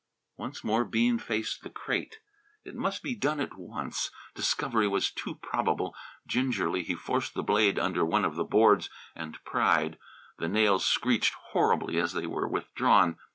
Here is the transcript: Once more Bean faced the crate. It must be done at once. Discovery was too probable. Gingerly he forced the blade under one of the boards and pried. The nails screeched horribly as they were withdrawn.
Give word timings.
Once 0.35 0.63
more 0.63 0.83
Bean 0.83 1.19
faced 1.19 1.61
the 1.61 1.69
crate. 1.69 2.17
It 2.65 2.73
must 2.73 3.03
be 3.03 3.13
done 3.13 3.39
at 3.39 3.55
once. 3.55 4.09
Discovery 4.33 4.87
was 4.87 5.11
too 5.11 5.35
probable. 5.35 5.93
Gingerly 6.25 6.81
he 6.81 6.95
forced 6.95 7.35
the 7.35 7.43
blade 7.43 7.77
under 7.77 8.03
one 8.03 8.25
of 8.25 8.33
the 8.35 8.43
boards 8.43 8.89
and 9.15 9.37
pried. 9.43 9.99
The 10.39 10.47
nails 10.47 10.85
screeched 10.87 11.35
horribly 11.51 11.99
as 11.99 12.13
they 12.13 12.25
were 12.25 12.47
withdrawn. 12.47 13.19